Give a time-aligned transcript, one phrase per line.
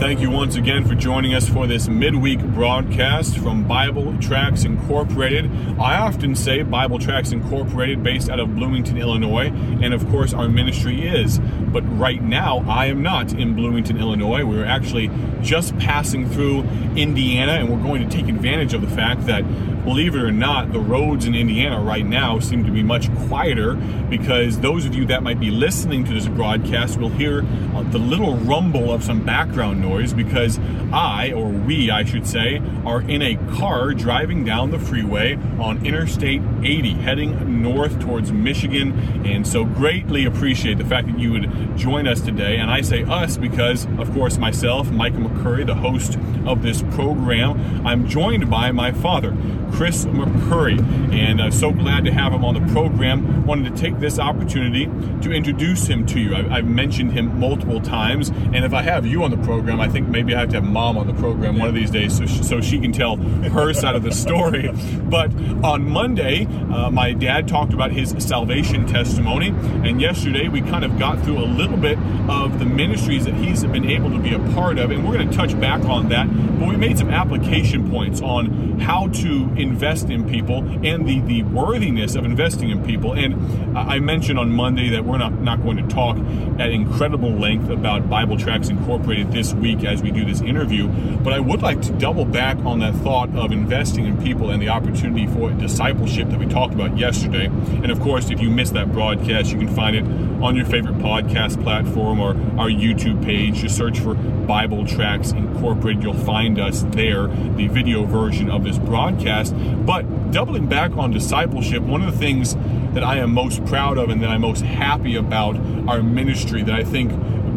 [0.00, 5.50] Thank you once again for joining us for this midweek broadcast from Bible Tracts Incorporated.
[5.78, 9.48] I often say Bible Tracts Incorporated, based out of Bloomington, Illinois,
[9.82, 11.38] and of course our ministry is.
[11.38, 14.44] But right now, I am not in Bloomington, Illinois.
[14.44, 15.10] We're actually
[15.42, 16.62] just passing through
[16.96, 19.44] Indiana, and we're going to take advantage of the fact that
[19.84, 23.74] believe it or not, the roads in Indiana right now seem to be much quieter
[23.74, 27.98] because those of you that might be listening to this broadcast will hear uh, the
[27.98, 30.58] little rumble of some background noise because
[30.92, 35.84] I, or we, I should say, are in a car driving down the freeway on
[35.84, 39.26] Interstate 80 heading north towards Michigan.
[39.26, 42.56] And so greatly appreciate the fact that you would join us today.
[42.56, 46.16] And I say us because, of course, myself, Michael McCurry, the host
[46.46, 49.36] of this program, I'm joined by my father.
[49.72, 50.80] Chris McCurry.
[51.12, 53.46] And uh, so glad to have him on the program.
[53.46, 54.86] Wanted to take this opportunity
[55.22, 56.34] to introduce him to you.
[56.34, 59.88] I, have mentioned him multiple times, and if I have you on the program, I
[59.88, 62.26] think maybe I have to have mom on the program one of these days so
[62.26, 64.70] she, so she can tell her side of the story.
[65.04, 70.84] But on Monday, uh, my dad talked about his salvation testimony, and yesterday we kind
[70.84, 74.34] of got through a little bit of the ministries that he's been able to be
[74.34, 76.28] a part of, and we're going to touch back on that.
[76.58, 81.42] But we made some application points on how to invest in people and the, the
[81.44, 83.12] worthiness of investing in people.
[83.12, 86.16] And I mentioned on Monday that we're not, not going to talk
[86.58, 91.32] at incredible length about Bible Tracts Incorporated this week as we do this interview, but
[91.32, 94.68] I would like to double back on that thought of investing in people and the
[94.68, 97.46] opportunity for discipleship that we talked about yesterday.
[97.46, 100.04] And of course, if you missed that broadcast, you can find it
[100.42, 103.56] on your favorite podcast platform or our YouTube page.
[103.56, 106.02] Just search for Bible Tracts Incorporated.
[106.02, 109.54] You'll find us there, the video version of this broadcast.
[109.84, 112.54] But doubling back on discipleship, one of the things
[112.94, 115.56] that I am most proud of and that I'm most happy about
[115.88, 117.12] our ministry that I think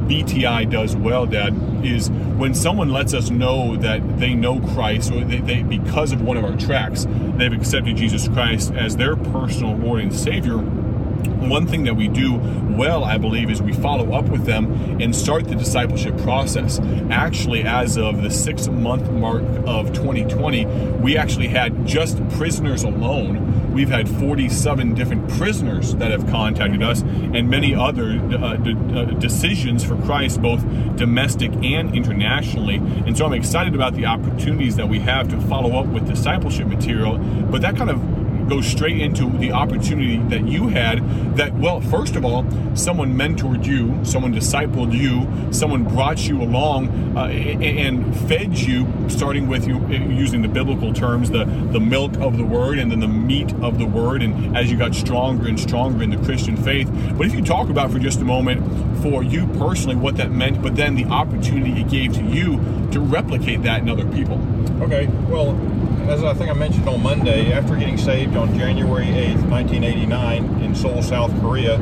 [0.07, 5.23] BTI does well, Dad, is when someone lets us know that they know Christ or
[5.23, 7.07] they, they, because of one of our tracts,
[7.37, 10.57] they've accepted Jesus Christ as their personal Lord and Savior
[11.27, 12.35] one thing that we do
[12.75, 16.79] well, I believe, is we follow up with them and start the discipleship process.
[17.09, 20.65] Actually, as of the six month mark of 2020,
[21.01, 23.73] we actually had just prisoners alone.
[23.73, 29.05] We've had 47 different prisoners that have contacted us and many other uh, d- uh,
[29.19, 30.61] decisions for Christ, both
[30.95, 32.75] domestic and internationally.
[32.75, 36.67] And so I'm excited about the opportunities that we have to follow up with discipleship
[36.67, 37.17] material.
[37.17, 42.15] But that kind of go straight into the opportunity that you had that, well, first
[42.15, 42.45] of all,
[42.75, 49.47] someone mentored you, someone discipled you, someone brought you along uh, and fed you, starting
[49.47, 53.07] with you using the biblical terms, the, the milk of the word and then the
[53.07, 54.21] meat of the word.
[54.21, 56.89] And as you got stronger and stronger in the Christian faith.
[57.17, 60.61] But if you talk about for just a moment for you personally what that meant,
[60.61, 62.57] but then the opportunity it gave to you
[62.91, 64.39] to replicate that in other people.
[64.83, 65.53] Okay, well,
[66.09, 70.75] as I think I mentioned on Monday, after getting saved on January 8th, 1989, in
[70.75, 71.75] Seoul, South Korea,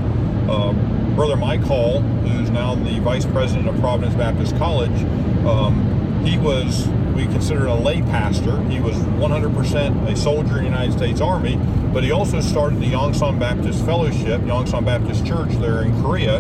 [0.49, 5.01] um, Brother Mike Hall, who's now the Vice President of Providence Baptist College,
[5.45, 8.61] um, he was, we considered a lay pastor.
[8.69, 11.57] He was 100% a soldier in the United States Army,
[11.91, 16.39] but he also started the Yongsan Baptist Fellowship, Yongsan Baptist Church there in Korea.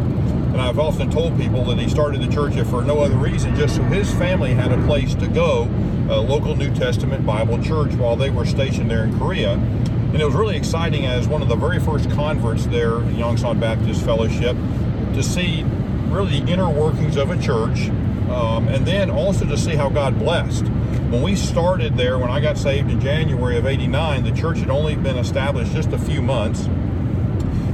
[0.51, 3.77] And I've often told people that he started the church for no other reason, just
[3.77, 5.69] so his family had a place to go
[6.09, 9.53] a local New Testament Bible church while they were stationed there in Korea.
[9.53, 14.03] And it was really exciting as one of the very first converts there Yongsan Baptist
[14.03, 14.57] Fellowship
[15.13, 15.63] to see
[16.09, 17.89] really the inner workings of a church
[18.31, 20.65] um, and then also to see how God blessed.
[21.11, 24.69] When we started there, when I got saved in January of 89, the church had
[24.69, 26.67] only been established just a few months.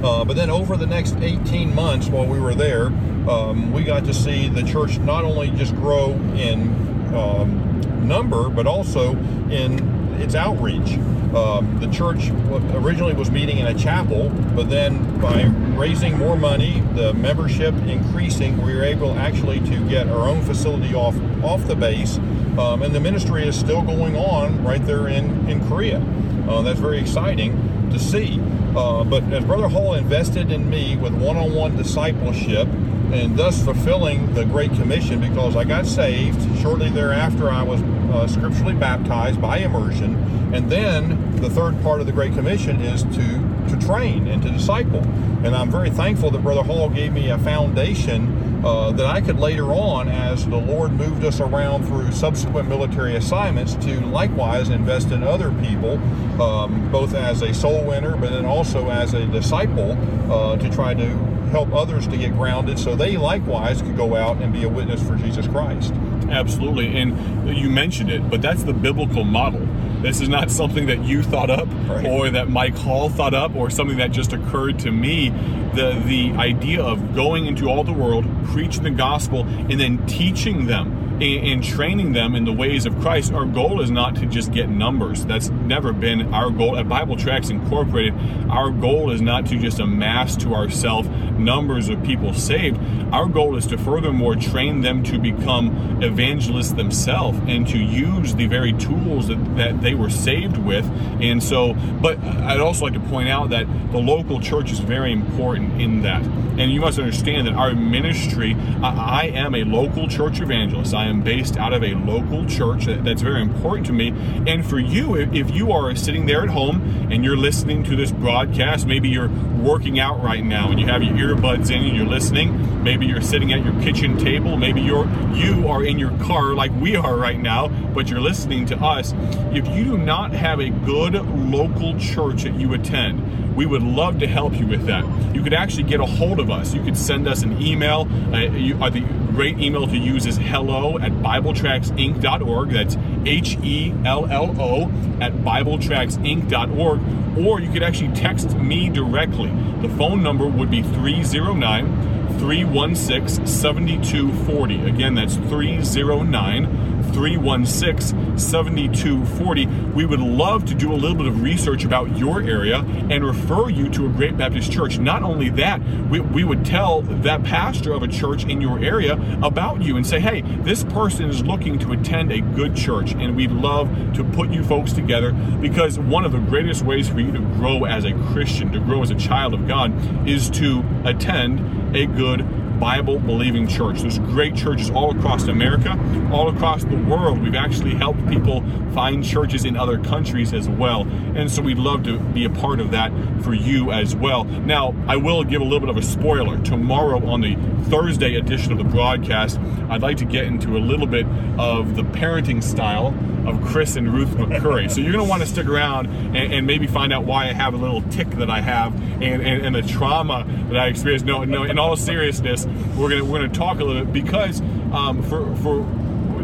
[0.03, 2.87] Uh, but then over the next 18 months while we were there,
[3.29, 8.67] um, we got to see the church not only just grow in um, number, but
[8.67, 9.15] also
[9.49, 9.79] in
[10.19, 10.97] its outreach.
[11.35, 12.29] Um, the church
[12.73, 15.43] originally was meeting in a chapel, but then by
[15.77, 20.95] raising more money, the membership increasing, we were able actually to get our own facility
[20.95, 22.17] off off the base,
[22.57, 25.99] um, and the ministry is still going on right there in in Korea.
[26.47, 28.39] Uh, that's very exciting to see.
[28.77, 32.67] Uh, but as Brother Hall invested in me with one-on-one discipleship
[33.11, 36.39] and thus fulfilling the Great Commission because I got saved.
[36.61, 40.13] Shortly thereafter, I was uh, scripturally baptized by immersion.
[40.53, 44.49] And then the third part of the Great Commission is to, to train and to
[44.49, 45.01] disciple.
[45.43, 49.39] And I'm very thankful that Brother Hall gave me a foundation uh, that I could
[49.39, 55.11] later on, as the Lord moved us around through subsequent military assignments, to likewise invest
[55.11, 55.99] in other people,
[56.41, 59.91] um, both as a soul winner, but then also as a disciple,
[60.31, 61.05] uh, to try to
[61.51, 65.01] help others to get grounded so they likewise could go out and be a witness
[65.01, 65.93] for Jesus Christ.
[66.29, 66.97] Absolutely.
[66.97, 69.61] And you mentioned it, but that's the biblical model.
[70.01, 72.05] This is not something that you thought up right.
[72.05, 75.29] or that Mike Hall thought up or something that just occurred to me.
[75.73, 80.67] The the idea of going into all the world, preaching the gospel, and then teaching
[80.67, 84.51] them in, training them in the ways of Christ, our goal is not to just
[84.51, 85.25] get numbers.
[85.25, 88.13] That's never been our goal at Bible Tracts Incorporated.
[88.49, 92.79] Our goal is not to just amass to ourselves numbers of people saved.
[93.11, 98.47] Our goal is to furthermore train them to become evangelists themselves and to use the
[98.47, 100.85] very tools that, that they were saved with.
[101.21, 105.11] And so, but I'd also like to point out that the local church is very
[105.11, 106.21] important in that.
[106.57, 110.93] And you must understand that our ministry, I, I am a local church evangelist.
[110.93, 112.85] I am based out of a local church.
[112.85, 114.09] That's very important to me.
[114.47, 118.11] And for you, if you are sitting there at home and you're listening to this
[118.11, 122.05] broadcast, maybe you're working out right now and you have your earbuds in and you're
[122.05, 122.83] listening.
[122.83, 124.57] Maybe you're sitting at your kitchen table.
[124.57, 128.65] Maybe you're you are in your car like we are right now, but you're listening
[128.67, 129.13] to us.
[129.53, 134.19] If you do not have a good local church that you attend, we would love
[134.19, 135.03] to help you with that.
[135.33, 136.73] You could actually get a hold of us.
[136.73, 138.07] You could send us an email.
[138.31, 139.01] Uh, you, uh, the
[139.37, 142.71] great email to use is hello at BibleTractsInc.org.
[142.71, 144.85] That's H E L L O
[145.21, 147.45] at BibleTractsInc.org.
[147.45, 149.51] Or you could actually text me directly.
[149.83, 154.89] The phone number would be 309 316 7240.
[154.89, 159.65] Again, that's 309 316 7240.
[159.65, 163.69] We would love to do a little bit of research about your area and refer
[163.69, 164.99] you to a great Baptist church.
[164.99, 169.13] Not only that, we, we would tell that pastor of a church in your area
[169.41, 173.35] about you and say, hey, this person is looking to attend a good church, and
[173.35, 175.31] we'd love to put you folks together
[175.61, 179.01] because one of the greatest ways for you to grow as a Christian, to grow
[179.01, 182.41] as a child of God, is to attend a good
[182.79, 184.01] Bible believing church.
[184.01, 185.97] There's great churches all across America,
[186.31, 187.41] all across the world.
[187.41, 188.61] We've actually helped people
[188.93, 191.01] find churches in other countries as well.
[191.35, 193.11] And so we'd love to be a part of that
[193.43, 194.43] for you as well.
[194.43, 196.61] Now, I will give a little bit of a spoiler.
[196.63, 197.55] Tomorrow on the
[197.89, 199.59] Thursday edition of the broadcast,
[199.89, 201.25] I'd like to get into a little bit
[201.57, 203.13] of the parenting style
[203.47, 204.91] of Chris and Ruth McCurry.
[204.91, 207.53] So you're going to want to stick around and, and, maybe find out why I
[207.53, 211.25] have a little tick that I have and, and, and the trauma that I experienced.
[211.25, 212.66] No, no, in all seriousness,
[212.97, 214.61] we're to we're to talk a little bit because
[214.91, 215.83] um, for for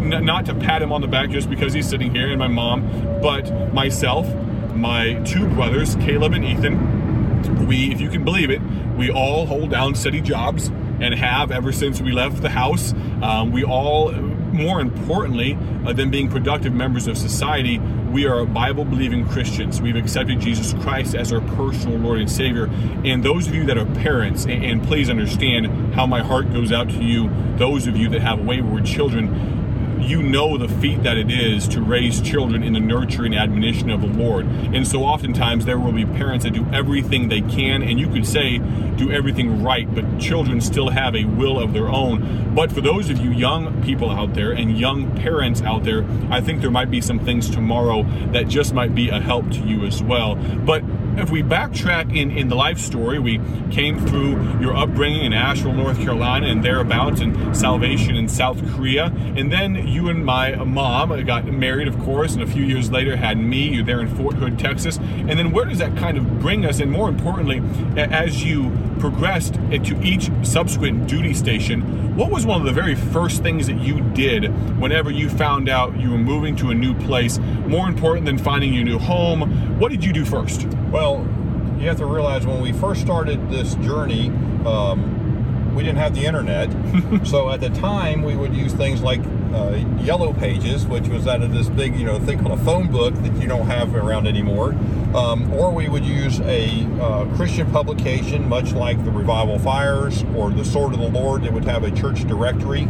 [0.03, 2.81] not to pat him on the back just because he's sitting here and my mom,
[3.21, 4.27] but myself,
[4.75, 8.61] my two brothers, Caleb and Ethan, we, if you can believe it,
[8.97, 10.67] we all hold down steady jobs
[10.99, 12.93] and have ever since we left the house.
[13.21, 14.09] Um, we all,
[14.53, 17.79] more importantly uh, than being productive members of society,
[18.11, 19.81] we are Bible believing Christians.
[19.81, 22.69] We've accepted Jesus Christ as our personal Lord and Savior.
[23.03, 26.71] And those of you that are parents, and, and please understand how my heart goes
[26.71, 29.62] out to you, those of you that have wayward children,
[30.03, 34.01] you know the feat that it is to raise children in the nurturing admonition of
[34.01, 34.45] the Lord.
[34.45, 38.27] And so oftentimes there will be parents that do everything they can, and you could
[38.27, 38.59] say
[38.97, 42.53] do everything right, but children still have a will of their own.
[42.53, 46.41] But for those of you young people out there and young parents out there, I
[46.41, 49.85] think there might be some things tomorrow that just might be a help to you
[49.85, 50.35] as well.
[50.35, 50.83] But
[51.17, 53.39] if we backtrack in, in the life story, we
[53.71, 59.05] came through your upbringing in Asheville, North Carolina, and thereabouts, and salvation in South Korea.
[59.35, 63.15] And then you and my mom got married, of course, and a few years later
[63.15, 63.69] had me.
[63.69, 64.97] You're there in Fort Hood, Texas.
[64.97, 66.79] And then where does that kind of bring us?
[66.79, 67.61] And more importantly,
[67.97, 73.41] as you progressed into each subsequent duty station, what was one of the very first
[73.41, 74.45] things that you did
[74.79, 77.39] whenever you found out you were moving to a new place?
[77.67, 80.67] More important than finding your new home, what did you do first?
[80.91, 84.29] Well, you have to realize when we first started this journey,
[84.65, 86.69] um, we didn't have the internet.
[87.27, 89.19] so at the time, we would use things like
[89.53, 92.89] uh, Yellow Pages, which was out of this big, you know, thing called a phone
[92.89, 94.75] book that you don't have around anymore.
[95.13, 100.51] Um, or we would use a uh, Christian publication, much like the Revival Fires or
[100.51, 102.83] the Sword of the Lord, that would have a church directory.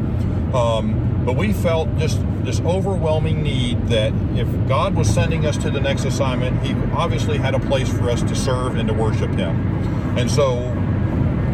[0.53, 5.71] Um, but we felt just this overwhelming need that if God was sending us to
[5.71, 9.31] the next assignment, He obviously had a place for us to serve and to worship
[9.31, 9.55] Him.
[10.17, 10.59] And so,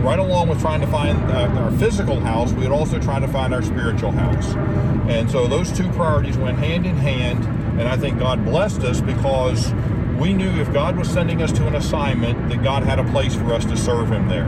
[0.04, 3.28] right along with trying to find uh, our physical house, we would also try to
[3.28, 4.54] find our spiritual house.
[5.08, 7.46] And so, those two priorities went hand in hand.
[7.80, 9.72] And I think God blessed us because
[10.20, 13.36] we knew if God was sending us to an assignment, that God had a place
[13.36, 14.48] for us to serve Him there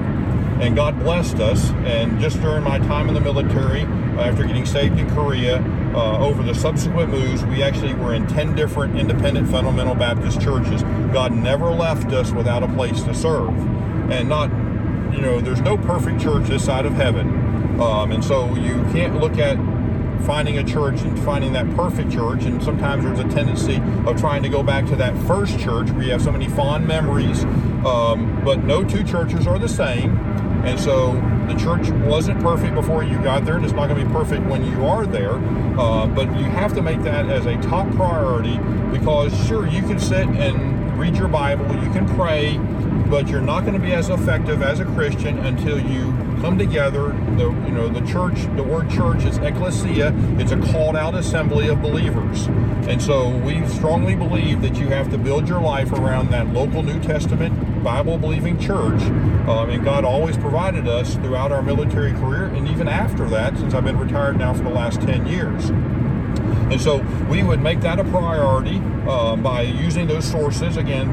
[0.61, 1.71] and God blessed us.
[1.85, 3.81] And just during my time in the military,
[4.19, 5.61] after getting saved in Korea,
[5.95, 10.83] uh, over the subsequent moves, we actually were in 10 different independent fundamental Baptist churches.
[11.13, 13.49] God never left us without a place to serve.
[14.11, 14.49] And not,
[15.13, 17.79] you know, there's no perfect church this side of heaven.
[17.81, 19.57] Um, and so you can't look at
[20.25, 22.43] finding a church and finding that perfect church.
[22.43, 26.03] And sometimes there's a tendency of trying to go back to that first church where
[26.03, 27.43] you have so many fond memories.
[27.85, 30.17] Um, but no two churches are the same.
[30.63, 31.13] And so
[31.47, 34.45] the church wasn't perfect before you got there, and it's not going to be perfect
[34.45, 35.35] when you are there.
[35.79, 38.57] Uh, but you have to make that as a top priority
[38.91, 42.57] because, sure, you can sit and read your Bible, you can pray,
[43.09, 46.11] but you're not going to be as effective as a Christian until you
[46.41, 47.09] come together.
[47.37, 50.13] The you know the church, the word church is ecclesia.
[50.39, 52.47] It's a called out assembly of believers,
[52.87, 56.81] and so we strongly believe that you have to build your life around that local
[56.83, 59.01] New Testament Bible believing church.
[59.47, 63.73] Um, and God always provided us throughout our military career, and even after that, since
[63.73, 65.69] I've been retired now for the last ten years.
[65.69, 66.97] And so
[67.29, 70.77] we would make that a priority uh, by using those sources.
[70.77, 71.09] Again,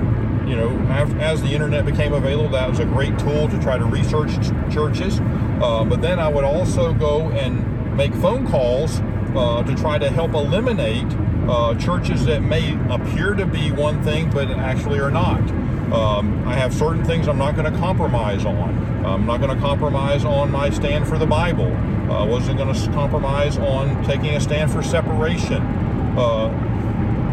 [0.49, 0.71] you know,
[1.21, 4.33] as the internet became available, that was a great tool to try to research
[4.73, 5.21] churches.
[5.61, 9.01] Uh, but then I would also go and make phone calls
[9.37, 11.07] uh, to try to help eliminate
[11.49, 15.41] uh, churches that may appear to be one thing but actually are not.
[15.93, 19.05] Um, I have certain things I'm not going to compromise on.
[19.05, 21.75] I'm not going to compromise on my stand for the Bible.
[22.11, 25.63] I wasn't going to compromise on taking a stand for separation.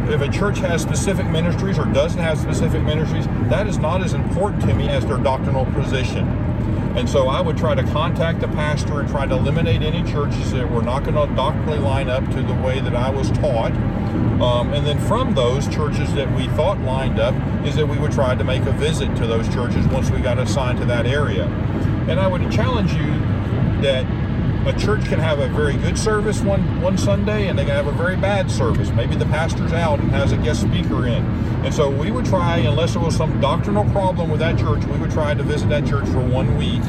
[0.08, 4.14] If a church has specific ministries or doesn't have specific ministries, that is not as
[4.14, 6.28] important to me as their doctrinal position.
[6.96, 10.52] And so I would try to contact the pastor and try to eliminate any churches
[10.54, 13.74] that were not going to doctrinally line up to the way that I was taught.
[14.42, 17.36] Um, and then from those churches that we thought lined up,
[17.66, 20.38] is that we would try to make a visit to those churches once we got
[20.38, 21.46] assigned to that area.
[22.08, 23.08] And I would challenge you
[23.82, 24.06] that
[24.66, 27.88] a church can have a very good service one one Sunday and they can have
[27.88, 28.90] a very bad service.
[28.90, 31.24] Maybe the pastor's out and has a guest speaker in.
[31.64, 34.98] And so we would try, unless there was some doctrinal problem with that church, we
[34.98, 36.82] would try to visit that church for one week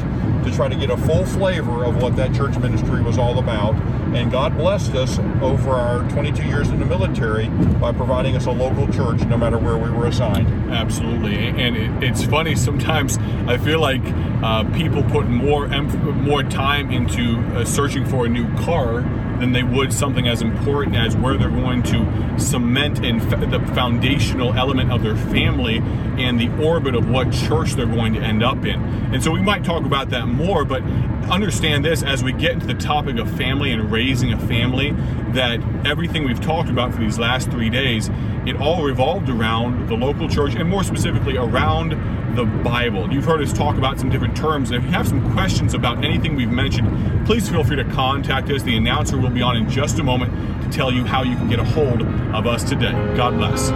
[0.43, 3.75] to try to get a full flavor of what that church ministry was all about.
[4.15, 7.49] And God blessed us over our 22 years in the military
[7.79, 10.47] by providing us a local church no matter where we were assigned.
[10.71, 11.35] Absolutely.
[11.35, 14.01] And it, it's funny, sometimes I feel like
[14.43, 19.01] uh, people put more, more time into uh, searching for a new car
[19.39, 24.53] than they would something as important as where they're going to cement and the foundational
[24.53, 25.77] element of their family
[26.17, 28.81] and the orbit of what church they're going to end up in.
[29.13, 30.81] And so we might talk about that more, but
[31.29, 34.91] understand this as we get into the topic of family and raising a family
[35.31, 38.09] that everything we've talked about for these last three days,
[38.45, 41.91] it all revolved around the local church and more specifically around
[42.37, 43.11] the Bible.
[43.11, 44.71] You've heard us talk about some different terms.
[44.71, 48.61] If you have some questions about anything we've mentioned, please feel free to contact us.
[48.61, 51.49] The announcer will be on in just a moment to tell you how you can
[51.49, 52.91] get a hold of us today.
[53.15, 53.69] God bless.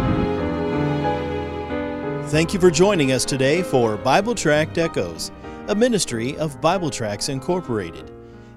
[2.31, 5.31] Thank you for joining us today for Bible Tract Echoes,
[5.67, 8.11] a ministry of Bible Tracts Incorporated.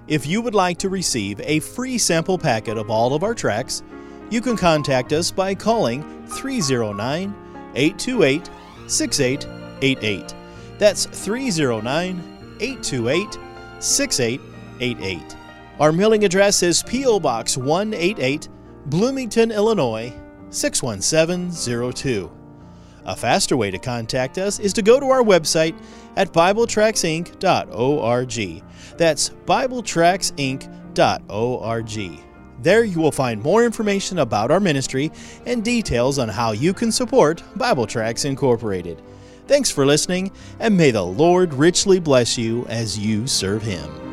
[0.07, 3.83] If you would like to receive a free sample packet of all of our tracts,
[4.31, 7.35] you can contact us by calling 309
[7.75, 8.51] 828
[8.87, 10.35] 6888.
[10.79, 13.39] That's 309 828
[13.81, 15.37] 6888.
[15.81, 17.19] Our mailing address is P.O.
[17.19, 18.49] Box 188,
[18.87, 20.13] Bloomington, Illinois
[20.51, 22.31] 61702.
[23.07, 25.75] A faster way to contact us is to go to our website
[26.17, 28.63] at BibleTractsInc.org.
[28.97, 32.21] That's BibleTractsInc.org.
[32.63, 35.11] There you will find more information about our ministry
[35.45, 39.03] and details on how you can support Bible Tracts Incorporated.
[39.49, 44.04] Thanks for listening, and may the Lord richly bless you as you serve Him.